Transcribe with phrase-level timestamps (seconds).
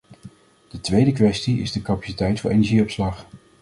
[0.67, 3.25] De tweede kwestie is de capaciteit voor energieopslag.